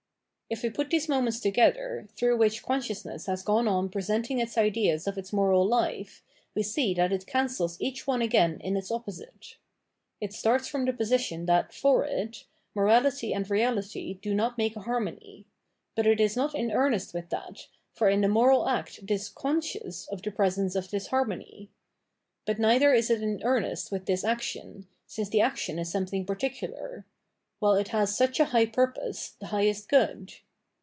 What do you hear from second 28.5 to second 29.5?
purpose, the